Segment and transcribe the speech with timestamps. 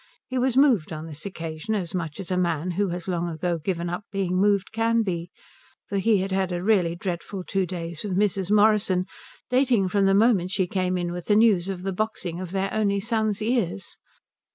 [0.25, 3.59] He was moved on this occasion as much as a man who has long ago
[3.59, 5.29] given up being moved can be,
[5.89, 8.49] for he had had a really dreadful two days with Mrs.
[8.49, 9.05] Morrison,
[9.51, 12.73] dating from the moment she came in with the news of the boxing of their
[12.73, 13.97] only son's ears.